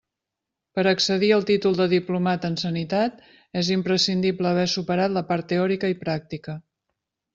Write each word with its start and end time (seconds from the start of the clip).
Per 0.77 0.83
a 0.83 0.91
accedir 0.95 1.27
al 1.35 1.43
títol 1.49 1.77
de 1.81 1.87
diplomat 1.91 2.47
en 2.49 2.57
Sanitat 2.61 3.21
és 3.63 3.69
imprescindible 3.77 4.51
haver 4.53 4.67
superat 4.75 5.15
la 5.19 5.25
part 5.29 5.49
teòrica 5.53 5.93
i 5.95 5.99
pràctica. 6.05 6.57